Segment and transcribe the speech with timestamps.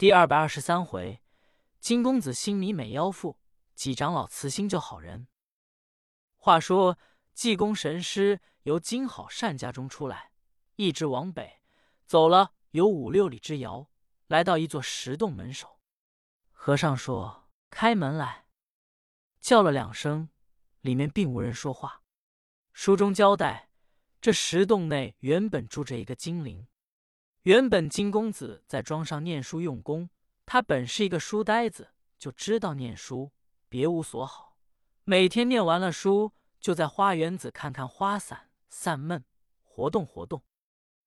[0.00, 1.20] 第二百二十三回，
[1.78, 3.38] 金公子心迷美妖妇，
[3.74, 5.28] 纪长老慈心救好人。
[6.38, 6.98] 话说
[7.34, 10.32] 济公神师由金好善家中出来，
[10.76, 11.60] 一直往北
[12.06, 13.90] 走了有五六里之遥，
[14.26, 15.78] 来到一座石洞门首。
[16.50, 18.46] 和尚说：“开门来。”
[19.38, 20.30] 叫了两声，
[20.80, 22.00] 里面并无人说话。
[22.72, 23.68] 书中交代，
[24.18, 26.66] 这石洞内原本住着一个精灵。
[27.44, 30.10] 原本金公子在庄上念书用功，
[30.44, 33.32] 他本是一个书呆子，就知道念书，
[33.66, 34.58] 别无所好。
[35.04, 39.24] 每天念完了书，就在花园子看看花伞，散闷，
[39.62, 40.42] 活动活动。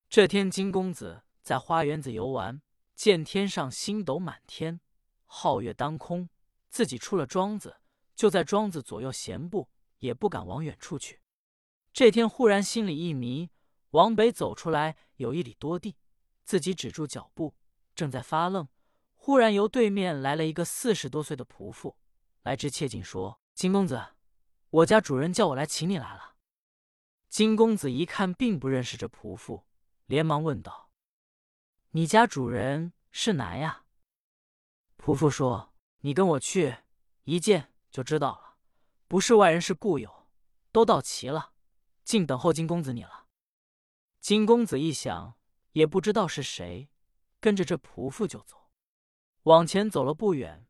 [0.09, 2.59] 这天，金公子在花园子游玩，
[2.95, 4.79] 见天上星斗满天，
[5.27, 6.29] 皓月当空，
[6.67, 7.77] 自己出了庄子。
[8.15, 9.69] 就在庄子左右闲步，
[9.99, 11.21] 也不敢往远处去。
[11.91, 13.52] 这天忽然心里一迷，
[13.91, 15.95] 往北走出来有一里多地，
[16.43, 17.55] 自己止住脚步，
[17.95, 18.67] 正在发愣，
[19.13, 21.97] 忽然由对面来了一个四十多岁的仆妇，
[22.43, 24.16] 来至切近说：“金公子，
[24.69, 26.36] 我家主人叫我来请你来了。”
[27.30, 29.66] 金公子一看并不认识这仆妇，
[30.05, 30.91] 连忙问道
[31.91, 33.86] ：“你家主人是男呀？”
[34.97, 36.77] 仆妇说：“你跟我去
[37.23, 38.58] 一见。”就知道了，
[39.08, 40.27] 不是外人，是故友，
[40.71, 41.53] 都到齐了，
[42.03, 43.27] 竟等候金公子你了。
[44.19, 45.36] 金公子一想，
[45.73, 46.89] 也不知道是谁，
[47.39, 48.69] 跟着这仆妇就走。
[49.43, 50.65] 往前走了不远，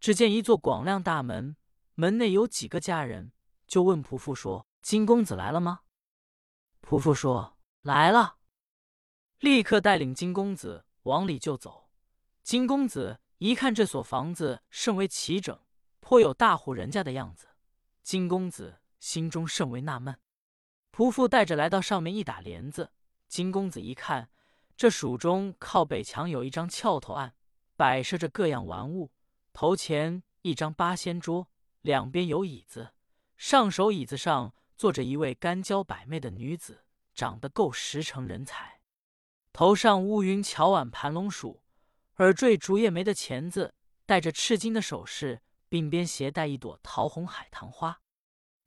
[0.00, 1.56] 只见一座广亮大门，
[1.94, 3.32] 门内有几个家人，
[3.66, 5.80] 就问仆妇说：“金公子来了吗？”
[6.80, 8.36] 仆妇说：“来了。”
[9.40, 11.90] 立刻带领金公子往里就走。
[12.44, 15.58] 金公子一看这所房子甚为齐整。
[16.00, 17.48] 颇有大户人家的样子，
[18.02, 20.18] 金公子心中甚为纳闷。
[20.90, 22.92] 仆妇带着来到上面一打帘子，
[23.28, 24.28] 金公子一看，
[24.82, 27.36] 这蜀中靠北墙有一张翘头案，
[27.76, 29.12] 摆设着各样玩物。
[29.52, 31.48] 头前一张八仙桌，
[31.82, 32.92] 两边有椅子，
[33.36, 36.84] 上首椅子上坐着一位干娇百媚的女子，
[37.14, 38.80] 长得够十成人才。
[39.52, 41.62] 头上乌云巧碗盘龙鼠，
[42.16, 45.42] 耳坠竹叶眉的钳子，戴着赤金的首饰。
[45.70, 48.00] 鬓边携带一朵桃红海棠花，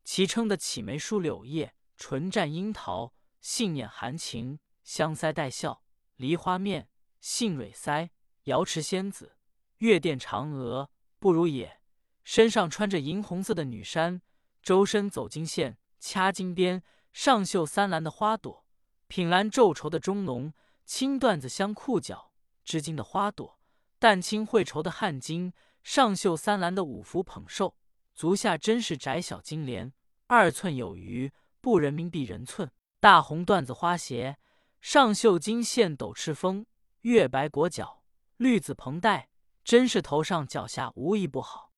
[0.05, 5.83] 其称的启眉梳柳叶，唇绽樱桃，杏眼含情，香腮带笑，
[6.17, 6.89] 梨花面，
[7.19, 8.09] 杏蕊腮，
[8.43, 9.35] 瑶池仙子，
[9.77, 10.89] 月殿嫦娥，
[11.19, 11.81] 不如也。
[12.23, 14.21] 身上穿着银红色的女衫，
[14.63, 16.81] 周身走金线，掐金边，
[17.13, 18.65] 上绣三蓝的花朵，
[19.07, 20.53] 品蓝皱绸的中浓，
[20.85, 22.31] 青缎子镶裤脚，
[22.63, 23.59] 织金的花朵，
[23.99, 25.53] 淡青绘绸的汗巾。
[25.83, 27.77] 上绣三蓝的五福捧寿，
[28.15, 29.93] 足下真是窄小金莲，
[30.25, 31.31] 二寸有余，
[31.61, 32.71] 不人民币人寸。
[32.99, 34.39] 大红缎子花鞋，
[34.88, 36.68] 上绣金线斗赤峰，
[37.01, 38.03] 月白裹脚，
[38.38, 39.31] 绿紫蓬带，
[39.63, 41.73] 真是头上脚下无一不好。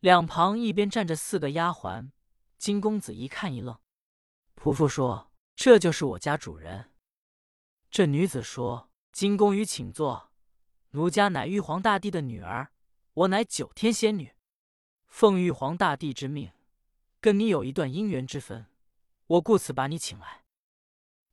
[0.00, 2.10] 两旁一边站着四个丫鬟，
[2.58, 3.80] 金公子一看一愣。
[4.56, 6.92] 仆妇说：“这就是我家主人。”
[7.90, 10.30] 这女子说：“金公于请坐，
[10.90, 12.72] 奴家乃玉皇大帝的女儿。”
[13.14, 14.34] 我乃九天仙女，
[15.06, 16.52] 奉玉皇大帝之命，
[17.22, 18.66] 跟你有一段姻缘之分，
[19.28, 20.43] 我故此把你请来。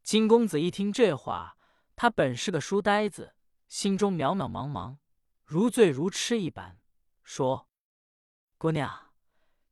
[0.03, 1.57] 金公子一听这话，
[1.95, 3.35] 他本是个书呆子，
[3.67, 4.97] 心中渺渺茫茫，
[5.45, 6.79] 如醉如痴一般，
[7.23, 7.67] 说
[8.57, 9.13] ：“姑娘，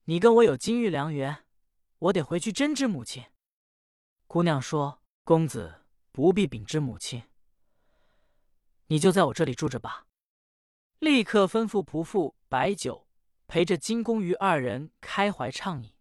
[0.05, 1.45] 你跟我有金玉良缘，
[1.97, 3.25] 我得回去真知母亲。”
[4.27, 7.23] 姑娘说：“公子不必禀知母亲，
[8.87, 10.05] 你就在我这里住着吧。”
[10.99, 13.07] 立刻吩咐仆妇摆酒，
[13.47, 15.93] 陪着金公于二人开怀畅饮。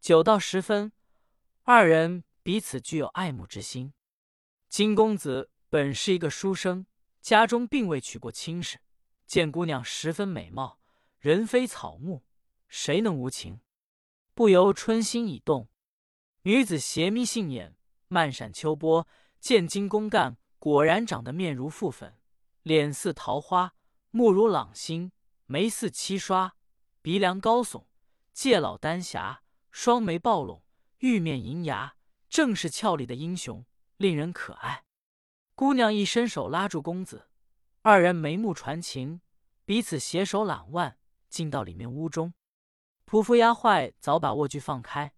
[0.00, 0.92] 酒到十分，
[1.64, 3.92] 二人彼此具有爱慕之心。
[4.70, 6.86] 金公子本是一个书生，
[7.20, 8.78] 家中并未娶过亲事，
[9.26, 10.80] 见姑娘十分美貌，
[11.18, 12.24] 人非草木，
[12.66, 13.60] 谁能无情？
[14.32, 15.68] 不由春心已动。
[16.44, 17.76] 女子斜眯杏眼，
[18.06, 19.06] 漫闪秋波，
[19.38, 22.16] 见金公干果然长得面如覆粉，
[22.62, 23.74] 脸似桃花。
[24.10, 25.12] 目如朗星，
[25.44, 26.56] 眉似七刷，
[27.02, 27.84] 鼻梁高耸，
[28.32, 30.64] 戒老丹霞，双眉暴拢，
[31.00, 31.96] 玉面银牙，
[32.28, 33.64] 正是俏丽的英雄，
[33.96, 34.84] 令人可爱。
[35.54, 37.28] 姑娘一伸手拉住公子，
[37.82, 39.20] 二人眉目传情，
[39.64, 40.98] 彼此携手揽腕，
[41.28, 42.34] 进到里面屋中。
[43.06, 45.14] 仆妇丫鬟早把卧具放开，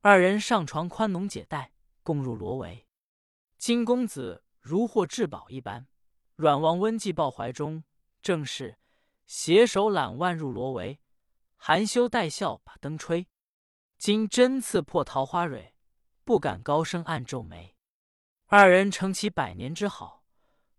[0.00, 1.72] 二人上床宽笼解带，
[2.02, 2.86] 共入罗围。
[3.58, 5.86] 金公子如获至宝一般，
[6.34, 7.84] 软王温髻抱怀中。
[8.22, 8.78] 正是
[9.26, 10.98] 携手揽腕入罗围，
[11.54, 13.28] 含羞带笑把灯吹。
[13.98, 15.75] 金针刺破桃花蕊，
[16.26, 17.76] 不敢高声暗皱眉。
[18.46, 20.24] 二人成其百年之好，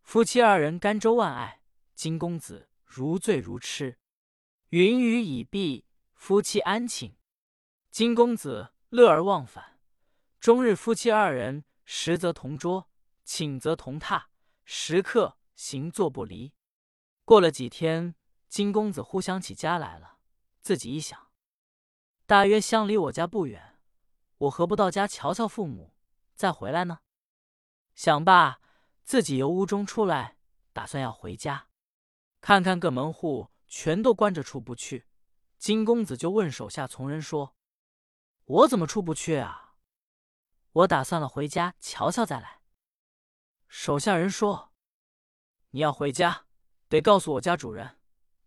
[0.02, 1.62] 夫妻二人甘州万爱，
[1.96, 3.98] 金公子如醉如痴。
[4.72, 7.16] 云雨已毕，夫妻安寝。
[7.90, 9.80] 金公子乐而忘返，
[10.42, 12.90] 终日夫妻二人食则同桌，
[13.24, 14.26] 寝则同榻，
[14.66, 16.54] 时刻行坐不离。
[17.24, 18.16] 过了几天，
[18.50, 20.18] 金公子忽想起家来了，
[20.60, 21.32] 自己一想，
[22.26, 23.77] 大约相离我家不远，
[24.38, 25.94] 我何不到家瞧瞧父母，
[26.36, 27.00] 再回来呢？
[27.96, 28.62] 想罢，
[29.04, 30.38] 自己由屋中出来，
[30.74, 31.68] 打算要回家，
[32.40, 35.08] 看看各门户全都关着，出不去。
[35.58, 37.56] 金公子就问手下从人说
[38.46, 39.76] ：“我怎么出不去啊？
[40.72, 42.62] 我打算了回家瞧瞧再来。”
[43.68, 44.72] 手下人说
[45.72, 46.46] ：“你要回家，
[46.88, 47.98] 得告诉我家主人，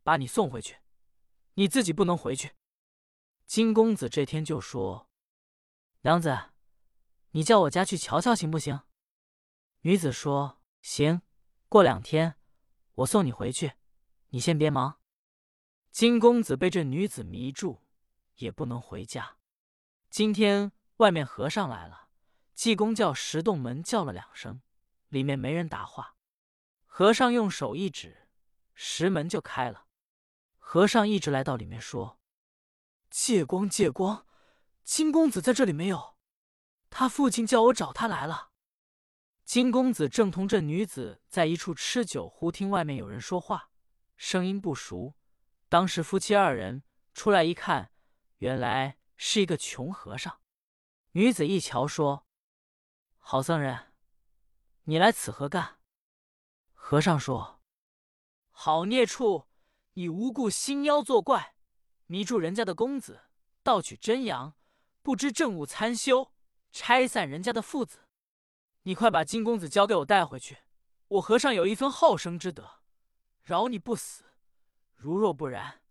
[0.04, 0.76] 把你送回去，
[1.54, 2.52] 你自己不能回去。”
[3.44, 5.09] 金公子这天就说
[6.02, 6.50] ：“娘子，
[7.32, 8.80] 你叫我家去瞧瞧行不行？”
[9.82, 11.22] 女子说：“行，
[11.68, 12.36] 过两天
[12.94, 13.74] 我送你回去，
[14.28, 14.98] 你先别忙。”
[15.92, 17.82] 金公子被这女子迷住，
[18.36, 19.36] 也不能回家。
[20.08, 22.08] 今天外面和尚来了，
[22.54, 24.62] 济公叫石洞门叫了两声，
[25.08, 26.16] 里面没人答话。
[26.86, 28.28] 和尚用手一指，
[28.74, 29.86] 石门就开了。
[30.58, 32.20] 和尚一直来到里面说
[33.10, 34.26] ：“借光，借光，
[34.84, 36.16] 金公子在这里没有？
[36.88, 38.50] 他父亲叫我找他来了。”
[39.44, 43.70] 金公子正同这女子在一处吃酒，忽听外面有人说话，
[44.16, 45.16] 声音不熟。
[45.68, 46.84] 当时夫妻二人
[47.14, 47.92] 出来一看，
[48.38, 50.40] 原来是一个穷和尚。
[51.12, 52.26] 女子一瞧，说
[53.18, 53.92] ：“好僧人，
[54.84, 55.80] 你来此何干？”
[56.72, 57.60] 和尚说
[58.50, 59.48] ：“好孽畜，
[59.94, 61.56] 你无故兴妖作怪，
[62.06, 63.22] 迷住人家的公子，
[63.64, 64.54] 盗取真阳，
[65.02, 66.32] 不知正午参修，
[66.72, 68.06] 拆散人家的父子。”
[68.84, 70.58] 你快把金公子交给我带回去，
[71.08, 72.80] 我和尚有一分好生之德，
[73.42, 74.24] 饶你不死。
[74.96, 75.82] 如若不然，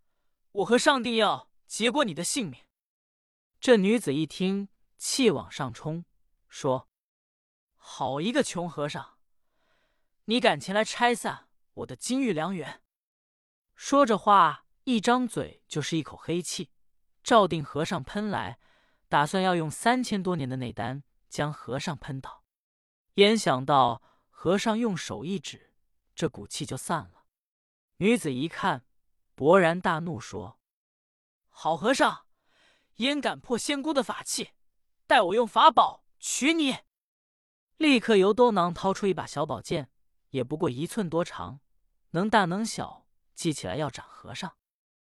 [0.52, 2.64] 我和尚定要结过你的性命。
[3.60, 6.06] 这女子一听，气往上冲，
[6.48, 6.90] 说
[7.78, 9.18] ：“好一个穷和尚，
[10.26, 12.82] 你敢前来拆散我的金玉良缘！”
[13.76, 16.72] 说着话，一张嘴就是一口黑气，
[17.24, 18.60] 照定和尚喷来，
[19.10, 22.46] 打算要用三千多年的内丹将和尚喷倒。
[23.16, 25.74] 焉想到和尚用手一指，
[26.16, 27.26] 这股气就散了。
[27.98, 28.86] 女子一看，
[29.36, 30.62] 勃然大怒，说
[31.50, 32.28] ：“好和尚，
[32.98, 34.52] 焉敢破仙姑的法器？
[35.06, 36.78] 待我用法宝取你！”
[37.76, 39.92] 立刻由兜囊掏出一把小宝剑，
[40.30, 41.60] 也不过一寸多长，
[42.12, 44.56] 能大能小，系起来要斩和尚。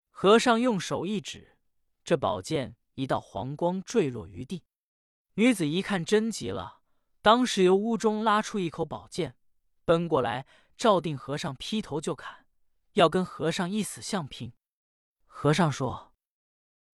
[0.10, 1.58] 和尚用手一指，
[2.04, 4.64] 这宝剑一道黄光坠落于地。
[5.36, 6.82] 女子一看，真急了。
[7.22, 9.38] 当时由屋中拉出一口宝剑，
[9.86, 10.46] 奔过来，
[10.78, 12.46] 照定和尚劈头就砍，
[12.94, 14.54] 要跟和尚一死相拼。
[15.26, 16.14] 和尚说：“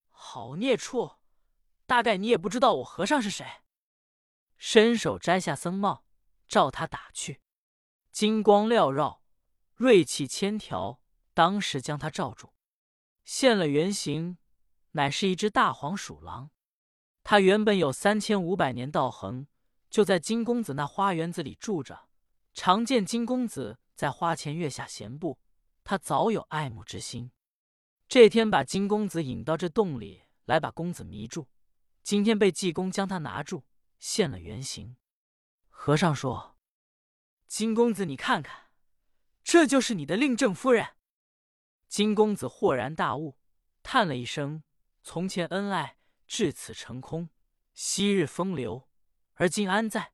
[0.10, 1.18] 好孽畜，
[1.86, 3.46] 大概你也不知道我和尚是谁。”
[4.58, 6.06] 伸手摘下僧帽，
[6.48, 7.42] 照他打去。
[8.12, 9.24] 金光缭绕，
[9.76, 11.02] 锐气千条，
[11.34, 12.54] 当时将他罩住，
[13.24, 14.38] 现了原形，
[14.92, 16.52] 乃是一只大黄鼠狼。
[17.24, 19.48] 他原本有三千五百年道行。
[19.90, 22.10] 就在金公子那花园子里住着，
[22.54, 25.40] 常见金公子在花前月下闲步，
[25.84, 27.32] 他早有爱慕之心。
[28.08, 31.48] 这天把金公子引到这洞里来，把公子迷住。
[32.04, 33.66] 今天被济公将他拿住，
[33.98, 34.96] 现了原形。
[35.70, 36.56] 和尚说
[37.48, 38.70] ：“金公子，你看看，
[39.44, 40.90] 这就是你的令正夫人。”
[41.90, 43.40] 金公子豁然大悟，
[43.82, 44.62] 叹了一声
[45.12, 45.98] ：“从前恩爱，
[46.28, 47.30] 至此成空；
[47.74, 48.88] 昔日风流。”
[49.34, 50.14] 而今安在？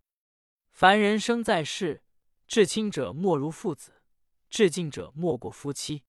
[0.72, 2.02] 凡人生在世，
[2.48, 4.02] 至亲者莫如父子，
[4.50, 6.06] 至近者莫过夫妻。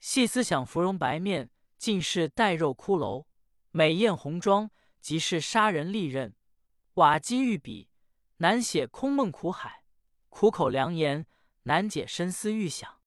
[0.00, 3.24] 细思想，芙蓉白面，尽是带肉骷髅；
[3.70, 6.36] 美艳红妆，即是杀人利刃。
[6.96, 7.88] 瓦机玉笔，
[8.36, 9.86] 难写空梦苦海；
[10.28, 11.26] 苦口良言，
[11.62, 13.00] 难解深思欲想。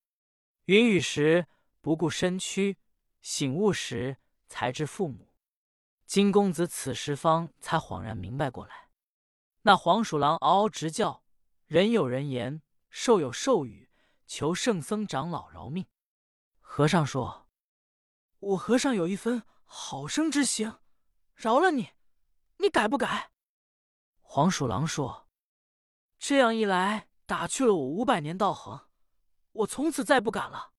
[0.66, 1.46] 云雨时
[1.82, 2.80] 不顾身躯，
[3.22, 4.18] 醒悟时
[4.54, 5.34] 才知父母。
[6.06, 8.92] 金公子此时方才恍然明白过来。
[9.64, 11.24] 那黄鼠狼嗷嗷直叫，
[11.66, 13.90] 人有人言，兽有兽语，
[14.28, 15.88] 求圣僧长老饶命。
[16.60, 17.48] 和尚说
[18.38, 20.80] ：“我和尚有一分好生之行，
[21.34, 21.90] 饶了你，
[22.58, 23.32] 你改不改？”
[24.22, 25.28] 黄鼠狼说
[26.20, 28.88] ：“这样一来，打去了我五百年道行，
[29.52, 30.74] 我从此再不敢了。”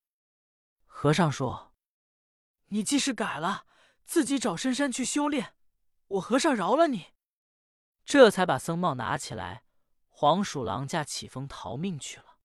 [0.87, 1.73] 和尚说
[2.75, 3.67] ：“你既是改了，
[4.05, 5.55] 自己找深山去修炼，
[6.09, 7.13] 我和尚饶了你。”
[8.05, 9.63] 这才把僧帽拿起来，
[10.09, 12.39] 黄鼠狼驾起风逃命去了。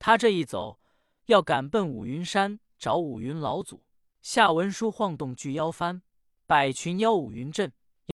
[0.00, 0.80] 他这一走，
[1.26, 3.86] 要赶奔五云山找五云老祖。
[4.20, 6.02] 下文书晃动巨妖幡，
[6.44, 7.72] 百群妖五云阵